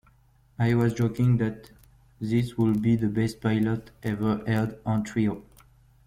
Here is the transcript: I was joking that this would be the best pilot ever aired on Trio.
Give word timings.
I 0.57 0.73
was 0.73 0.95
joking 0.95 1.37
that 1.37 1.69
this 2.19 2.57
would 2.57 2.81
be 2.81 2.95
the 2.95 3.07
best 3.07 3.39
pilot 3.39 3.91
ever 4.01 4.43
aired 4.47 4.79
on 4.83 5.03
Trio. 5.03 5.43